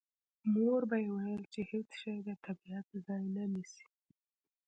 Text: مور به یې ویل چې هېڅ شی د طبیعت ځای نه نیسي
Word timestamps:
مور 0.53 0.81
به 0.89 0.97
یې 1.03 1.09
ویل 1.15 1.43
چې 1.53 1.61
هېڅ 1.71 1.89
شی 2.01 2.15
د 2.27 2.29
طبیعت 2.45 2.87
ځای 3.05 3.23
نه 3.35 3.43
نیسي 3.53 3.85